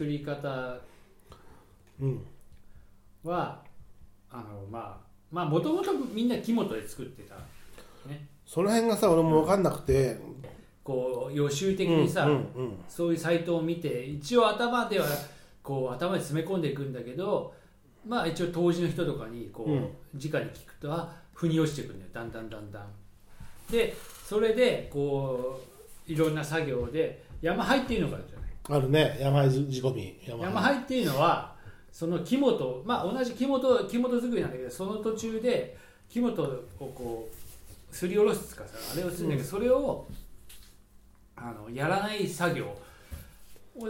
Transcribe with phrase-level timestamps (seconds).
[0.00, 0.78] 作り方
[2.00, 2.26] うん。
[3.22, 3.60] は
[4.30, 7.34] あのまあまあもともとみんな木本で作ってた
[8.46, 10.18] その辺がさ俺も分かんなくて。
[10.82, 15.06] こう予習的にさ、うんうんそういうサイトを見て一応頭では
[15.62, 17.54] こう頭に詰め込んでいくんだけど
[18.08, 19.78] まあ一応当時の人とかにこう、うん。
[20.14, 22.10] 直に聞くとあ腑に落ちてくるんだよ。
[22.14, 22.86] だんだんだんだん。
[23.70, 23.94] で
[24.26, 25.60] それでこ
[26.08, 29.18] ういろんな作業で山灰っていうのがあるじゃないあるね。
[29.20, 30.20] 山入仕込み。
[30.26, 31.54] 山っていうのは
[31.90, 35.76] その木本まあ同じ木本木本作りなんだけどその途中で
[36.08, 36.42] 木本
[36.78, 40.06] をこうすりおろすかさあれをするんだけど、それを
[41.34, 42.64] あのやらない作業。
[43.76, 43.88] を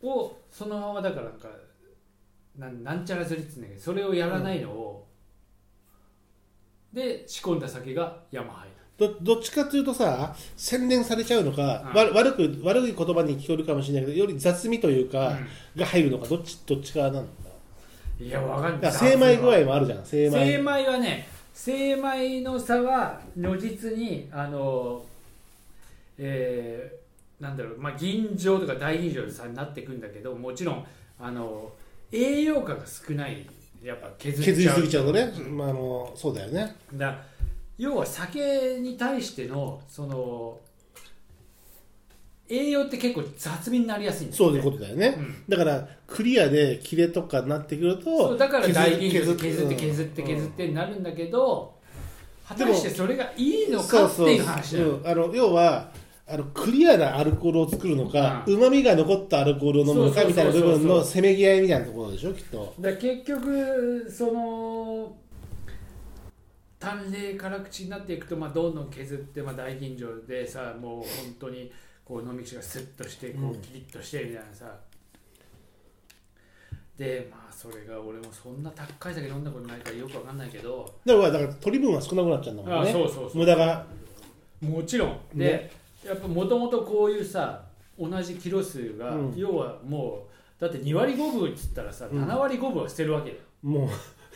[0.00, 1.48] をそのままだからなんか
[2.56, 5.08] なんなんちゃらずりっつうんだけどそれをやらないのを、
[6.92, 11.96] で仕込んだ酒が山灰どどっちかというとさ洗練されちゃうのか、うん。
[11.96, 15.38] わ悪く悪い言葉に聞こえるかもしれないけどより雑味というか、
[15.76, 17.28] が入るのかどっちどっちかなのか
[18.20, 20.46] いやわかんだないから精米具合もあるじゃん精米。
[20.46, 25.04] 精米はね精米の差は如実にあの
[26.18, 30.84] えーなんだろうまあ銀醸とか大吟醸の差になっていくんだけどもちろん
[31.20, 31.70] あの
[32.10, 33.46] 栄養価が少ない。
[33.80, 34.56] やっぱ削っちゃう。
[34.56, 36.74] 削りすぎちゃうとね、まあ、あのそうだよね。
[36.94, 37.16] だ
[37.78, 40.58] 要は酒に対してのその
[42.48, 45.44] 栄養って結構雑味になりやすいんですそういうことだよね、うん。
[45.48, 51.74] だからクリアで切れとかになってくるとそうだから大吟醸削削って削って削ってになるんだけど
[52.46, 54.96] 果たしてそれがいいのかっていう話だよ。
[54.96, 55.06] うん。
[55.06, 55.90] あの要は
[56.26, 62.74] あのクリアなアルコールを作るのかうまみが残ったアルコールを飲むのかみたいな部分のせめぎ合いみたいなところでしょきっと。
[62.80, 65.16] だ結局その
[66.78, 71.06] 淡麗辛口になっていくと、まあ、どんどん削って、まあ、大吟醸でさもう本
[71.38, 71.72] 当に
[72.04, 73.50] こう飲み口がスッとしてこうん。
[73.50, 74.74] うキリッとしてみたいなさ、
[76.96, 82.92] でまあそれが俺もそんな高い酒飲んだことないからよくわかんないけど、だからだから取り分が少なくなっちゃうんだもんね。
[82.92, 83.38] そうそうそう。
[83.38, 83.84] 無駄が。
[84.60, 85.18] もちろん。
[85.34, 85.70] で、ね
[86.06, 87.64] やっぱもともとこういうさ
[87.98, 89.34] 同じキロ数が、うん。
[89.36, 90.26] 要はも
[90.58, 92.24] うだって2割5分っつったらさ、うん。
[92.24, 93.42] 7割5分は捨てるわけだよ。
[93.62, 93.88] もう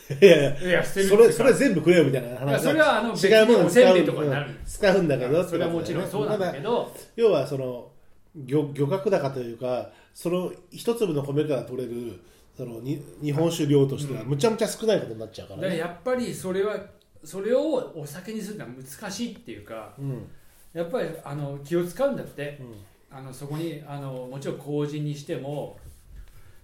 [0.09, 4.49] いやいや捨てるそれそれ全部くれよみたいな話それはあの別違うものにおせんべいとかになる。
[4.49, 6.69] うん使うんだけどそれはもちろんそうなんだけど。
[6.71, 7.89] ど要はその
[8.35, 12.19] 漁漁獲高というかその一粒の米から取れる
[12.55, 14.27] そのに日本酒量としてはうん。
[14.29, 16.75] むちゃむちゃ少ないことになっちゃうかだからやっぱりそれは
[17.23, 20.27] それをお酒にするのは難しいっていうかうん。
[20.73, 22.57] やっぱりあの気を使うんだって。
[22.59, 22.75] うん。
[23.15, 25.77] あのそこにあのもちろん麹にしても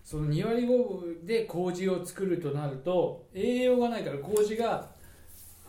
[0.09, 0.67] その2割5
[1.01, 4.89] 分で麹を作るとなると栄養がないから麹が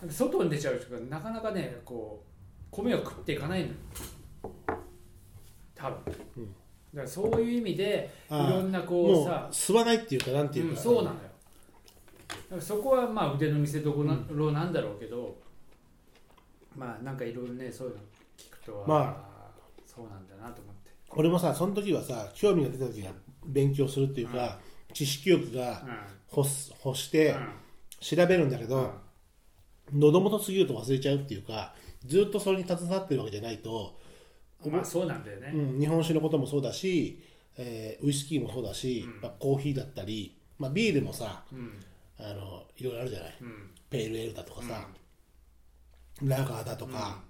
[0.09, 3.75] 外に出ちゃう人がなかなかねこう米を食っていかないのよ。
[5.75, 5.99] 多分、
[6.39, 6.47] うん。
[6.47, 8.47] だからそういう意味でいあ。
[8.47, 11.13] あろんなこうさ吸わないっていうかなんていううん、か、そうなのよ。
[11.13, 15.37] だからそこはまあ腕の見せ所なろなんだろうけど、
[16.75, 18.01] まあなんかいろいろねそういうの
[18.39, 19.23] 聞くとま
[19.85, 23.13] そうなんだなと思って、俺もさその時はさ興味が出た時は
[23.45, 24.59] 勉強するっていうか、
[24.93, 25.83] 知識欲が
[26.35, 27.37] 欲す欲して
[28.01, 28.71] 調べるんだけうん。
[28.71, 28.93] ど、
[29.93, 31.75] 喉元すぎると忘れちゃうっていうか
[32.07, 33.99] ずっとそれに携わってるわけじゃないと、
[34.65, 37.23] うんまあそうなんだよね、うん、日本酒のこともそうだし、
[37.57, 39.21] えーウイスキーもそうだし、うん。
[39.21, 41.83] まあ、コーヒーだったり、まあ、ビールもさうん。
[42.19, 43.37] あのいろいろあるじゃない。
[43.41, 43.71] うん。
[43.89, 44.87] ペールエールだとかさ、
[46.23, 47.23] ラガーだとか、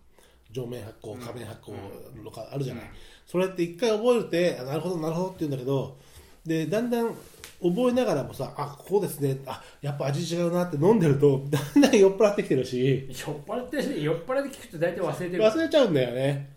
[0.52, 1.20] 上面発酵うん。
[1.20, 2.90] 下面発酵とかあるじゃない、うん。
[3.26, 5.98] それって一回覚えるってあなるほどなるほどって言うんだけど
[6.44, 7.14] でだんだん
[7.62, 15.42] 覚えながらもさあこうですねあやっぱ味違うなって飲んでるとだんだん酔っ払ってきてるし酔っ払ってる酔っ払って聞くと大体忘れてる。
[15.42, 16.56] 忘れちゃうんだよね。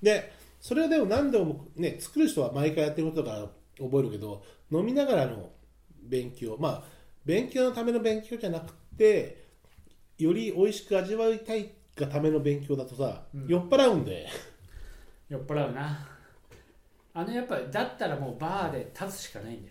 [0.00, 5.50] でそれをでも何度もね作る人は毎回やってることだから覚えるけど飲みながらの
[6.02, 6.82] 勉強まあ
[7.24, 9.44] 勉強のための勉強じゃなくて
[10.18, 13.46] より美味しく味わいたいがための勉強だとさ、うん。
[13.46, 14.26] 酔っ払うんで
[15.28, 16.06] 酔っ払うな。
[17.14, 19.64] あのやっぱだったらもうバーで立つしかないん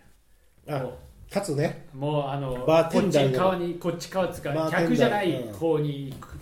[0.65, 0.93] だよ。
[1.33, 1.87] あつね。
[1.93, 4.81] うもうあのバーテこっちンダーの側にこっち側つかバーテンダー。
[4.83, 6.37] 客じゃないうん方に行く、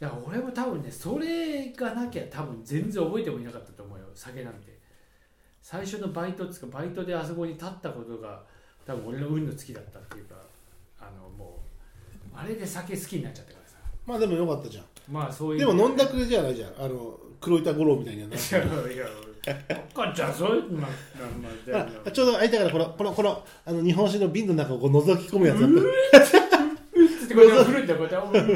[0.00, 4.04] だから俺も多分ねそれがなきゃ多分全然覚えてもいなかったと思うよ。
[4.14, 4.78] 酒なんて。
[5.60, 8.42] 最初のバイトっつうかバイトであそこに立ったことが
[8.86, 10.36] 多分俺の運の尽きだったっていうか
[10.98, 11.60] あのも
[12.34, 13.76] うあれで酒好きになっちゃったからさ。
[14.06, 15.58] まあでもよかったじゃんまあそういう。
[15.60, 16.70] でも飲んだくれじゃないじゃん。
[16.78, 19.06] あの黒板五郎みたいにはないやいや
[19.94, 20.86] 赤ちゃんそういうの
[22.12, 26.58] ちょうど空いたからこのこのこのあの日本酒の瓶の中をこう覗き込むやつだった。
[26.98, 28.46] つってこうやって振るんだよこうやっ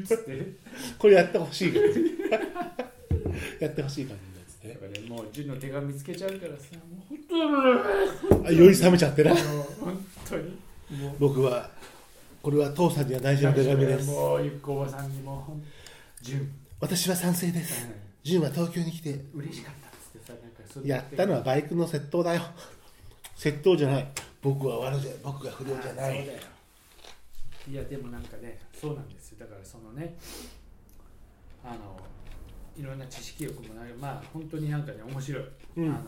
[0.00, 0.52] てつって。
[0.98, 1.74] これやってほしい
[3.60, 4.16] やってほしい感
[4.62, 7.18] じからねもう純の手紙見つけちゃうからさもう
[8.30, 9.34] 本あ酔い冷めちゃってな。
[9.34, 10.58] 本当に。
[11.18, 11.68] 僕は
[12.42, 14.10] これは父さんには大事な手紙です。
[14.10, 15.62] もうゆっこおばさんにもほん
[16.22, 16.50] 純。
[16.80, 17.88] 私は賛成です。
[18.22, 19.24] 純は東京に来て。
[19.34, 22.42] 嬉しかったっつってさなんかそれやったのはバイクの窃盗だよ。
[23.36, 24.08] 窃盗じゃない。
[24.40, 26.26] 僕は悪じゃ僕が不良じゃない。
[27.70, 29.38] いやでもなんかねそうなんですよ。
[29.40, 30.16] だからそのね
[31.64, 31.98] あの
[32.76, 33.92] いろんな知識欲もない。
[33.94, 35.44] まあ本当になんかね面白い、
[35.76, 35.88] うん。
[35.88, 36.04] あの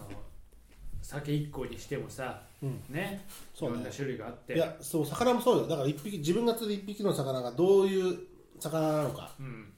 [1.03, 2.83] 酒1個にしてもさうん。
[2.89, 3.75] ねそうね。
[3.75, 4.55] いろんな種類があって。
[4.55, 5.67] いやそう魚もそうよ。
[5.67, 8.19] だから一匹自分が釣る一匹の魚がどういう
[8.61, 9.33] 魚なのか。
[9.41, 9.71] うん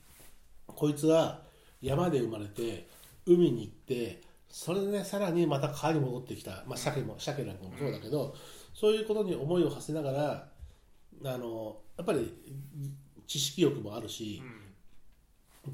[0.76, 1.40] こいつは
[1.82, 2.87] 山で生まれて
[3.26, 8.34] 海に行ってそれでねさらにまた川に戻ってきた、まあ、鮭も鮭なんかもそうだけど、
[8.73, 10.49] そういうことに思いを馳せながら
[11.25, 12.32] あのやっぱり
[13.26, 14.43] 知識欲もあるし、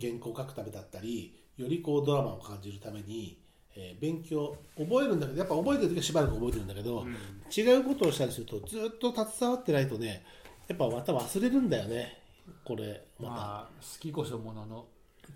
[0.00, 3.38] 原稿を書くためだったりよりこうドラマを感じるために、
[3.76, 7.16] えー勉強覚えるんだけどやっぱ覚えてる時はしばらく覚えてるんだけど、うん。
[7.54, 10.24] 違うことをしたりするとずっと携わってないとね
[10.68, 12.18] やっぱまた忘れるんだよね。
[12.64, 13.34] これまた。
[13.34, 14.86] まあ好きこそものの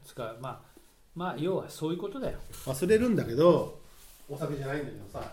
[0.04, 0.60] 使うまあ
[1.14, 2.38] まあ要はそういうことだよ。
[2.64, 3.80] 忘れるんだけど
[4.28, 5.32] お酒じゃないんだけどさ。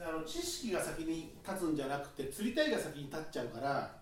[0.00, 3.98] あの知識が先に立つんじゃなくて釣りたいが先に立っちゃうから。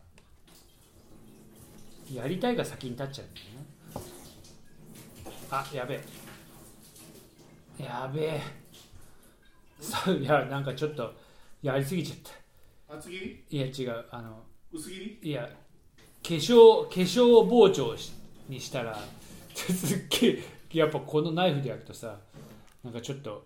[2.12, 3.66] やりたいが先に立っちゃうんだよね。
[5.50, 5.94] あやべ
[7.78, 7.82] え。
[7.82, 8.40] やべえ。
[9.80, 11.12] そういやなんかちょっと
[11.62, 12.18] やりすぎちゃっ
[12.88, 12.94] た。
[12.96, 13.58] 厚切り？
[13.58, 14.42] いや違うあの
[14.72, 15.30] 薄切り？
[15.30, 15.50] いや化
[16.34, 18.12] 粧化粧包丁し
[18.49, 18.99] にしたら
[19.55, 20.43] すっげえ
[20.73, 22.19] やっぱこのナイフで焼くとさ
[22.84, 23.44] なんかちょっと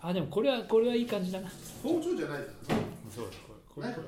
[0.00, 1.50] ああでもこれはこれはいい感じだな。
[1.82, 2.44] 包丁じゃないだ
[3.14, 3.30] そうだ
[3.74, 4.06] これこれ。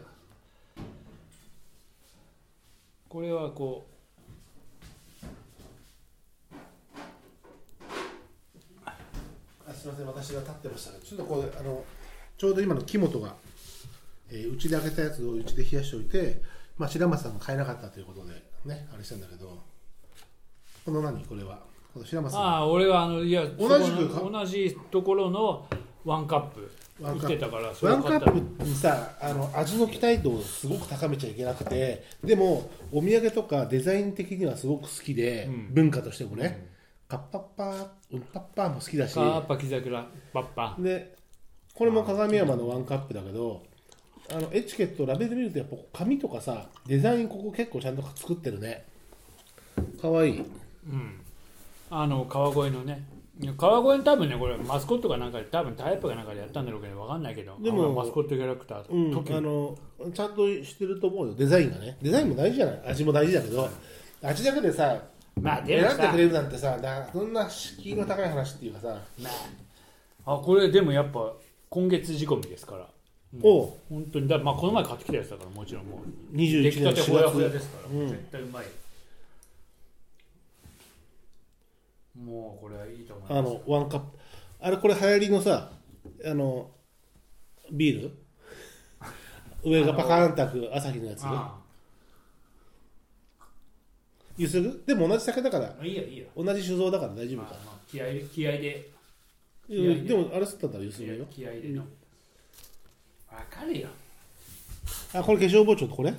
[3.09, 3.87] これはこ
[8.85, 10.99] あすみません私が立ってましたね。
[11.03, 11.85] ちょっとこうあの
[12.37, 13.35] ちょうど今の木本が
[14.29, 16.43] えーうち、で開けたやつをうちで冷やしておいて、
[16.79, 18.35] まあ、白松さんが買えなかったということで
[18.67, 19.59] ねあれしたんだけど。
[20.85, 21.25] この何？
[21.25, 21.59] これは。
[21.93, 22.43] この白松さん。
[22.43, 25.67] ああ俺はあのいや同じく同じところの
[26.05, 26.71] ワンカップ
[27.01, 27.33] ワンカップ。
[27.33, 35.75] 売ってたからそれワンカップにさあの味の期待度をすごく高めちゃいけなくてでもお土産とかデザイン的にはすごく好きで、うん。
[35.75, 36.69] 文化としてもね、
[37.09, 39.15] カッパッパーうんパッパーも好きだし。
[39.15, 40.77] カーパキザクラパッパ。
[40.79, 41.17] で
[41.75, 43.65] これも鏡山のワンカップだけど
[44.33, 48.85] あのエチケットラベル見るとやっぱ紙とかさデザインここ結構ちゃんと作ってるね。
[50.01, 50.41] かわいい。
[50.41, 50.43] う
[50.95, 51.21] ん。
[51.91, 53.05] あの川越のね。
[53.59, 59.77] 川越の多分ねこれマスコットかなんかで多分タイプかなんかでやったんだろうけど分かんないけどでもあマスコットキャラクターうん、時あの
[60.15, 61.99] ちゃんとしてると思うよデザインがね。
[62.01, 62.81] デザインも大事じゃない？
[62.87, 63.69] 味も大事だけど
[64.23, 65.03] 味だけでさ
[65.41, 65.97] まあでもさ。
[65.97, 68.89] 選んでくれるなんてさだそんな敷居の高い話っていうかさ、
[69.23, 69.29] ま
[70.25, 70.35] あ。
[70.35, 71.33] あこれでもやっぱ
[71.69, 72.89] 今月仕込みですから
[73.43, 73.73] おう。
[73.89, 74.29] 本当に。
[74.29, 76.37] だまあこの前買ってきたやつだからもちろんもう。
[76.37, 78.09] 出21来た年4てほやほや月ですから、うん。
[78.09, 78.67] 絶対うまい。
[82.25, 83.55] もうこれはいいと思いあます。
[83.55, 84.19] のワンカップ。
[84.61, 85.71] あれこれ流行りのさ
[86.25, 86.71] あの
[87.71, 88.11] ビール？
[89.71, 91.23] 上がパカーンと開く朝日のやつ？
[91.25, 91.59] あ
[94.39, 94.83] ゆすぐ？
[94.87, 95.77] でも同じ酒だから。
[95.81, 96.27] あいいよいいよ。
[96.37, 97.51] 同じ酒造だから大丈夫か。
[97.51, 98.91] まあ、まあ、気合い気合いで。
[99.69, 100.15] で。
[100.15, 101.27] もあれ吸ったんだらゆすぐよ。
[101.31, 101.85] 気合いでの
[103.37, 103.89] わかるよ。
[105.15, 106.13] あこれ化粧包丁とこれ？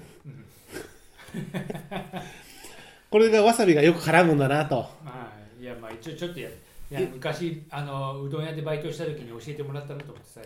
[3.10, 4.90] これがわさびがよく絡むんだなと。
[5.04, 6.54] まあいやまあ一応ちょっとやい
[6.90, 10.42] や昔あのうどん屋でバイトした時に教えてもらったなと思ってさ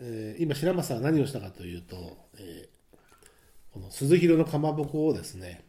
[0.00, 1.96] えー今白松さんは何をしたかというと、
[2.38, 2.80] えー
[3.72, 5.62] この鈴広のかまぼこをですね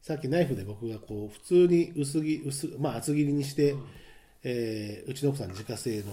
[0.00, 3.78] さっきナイフで僕がこう普通に薄切薄、まあ、厚切りにして、う
[4.44, 6.04] えーうちの奥さん自家製の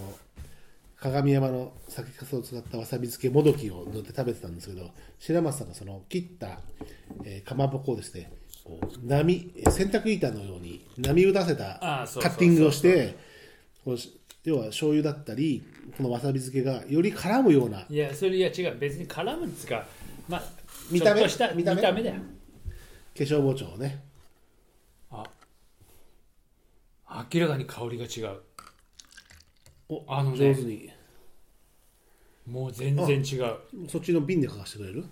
[0.98, 6.60] 鏡山の酒粕を使ったわさび漬けもどきを塗って食べてたんですけど白松さんがその切った、
[7.24, 8.32] えーかまぼこをですね
[8.64, 13.14] こう波えー洗濯板のように波打たせたカッティングをして
[14.44, 15.62] 要は醤油だったり
[15.96, 18.78] このわさび漬けがより絡むようないやそれいや違う。
[18.78, 19.84] 別に絡むんですか
[20.28, 20.42] まあ
[20.90, 21.20] 見た目？
[21.20, 22.16] ちょっとした見見た目だよ。
[22.16, 22.20] 化
[23.24, 24.02] 粧包丁をね。
[25.10, 25.24] あ
[27.32, 28.36] 明らかに香りが違う。
[28.55, 28.55] お
[30.08, 30.36] あのね。
[30.36, 30.90] 上手に。
[32.46, 33.56] もう全然違う。
[33.88, 35.04] そっちの瓶で書かせてくれる？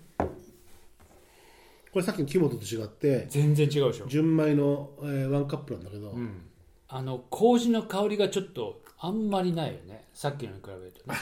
[1.91, 6.41] これさっきの木本と違って全然違うでしょ、純米の、えーワンカップなんだけど、うん、
[6.89, 10.09] あの麹の香りがちょっとあんまりないよね。
[10.13, 11.17] さっきのに比べるとね。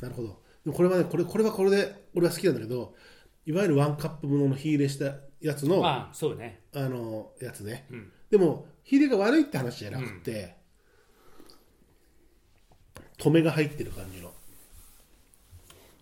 [0.00, 0.42] なるほど。
[0.64, 2.94] でもこれはねこれこれはこれで俺は好きなんだけど
[3.46, 6.60] いわゆるワンカップものの火入れしたやつのあああそうね。
[6.74, 8.12] のやつね、うん。
[8.30, 10.55] でも火入れが悪いって話じゃなくて、
[13.18, 14.32] 止めが入ってる感じの。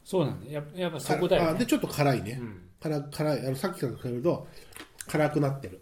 [0.04, 0.50] そうなんだ。
[0.50, 1.49] ややっぱそこだよね。
[1.50, 2.61] あでちょっと辛いね、うん。
[2.80, 4.47] 辛辛いあのさっきから比べると
[5.06, 5.80] 辛くなってる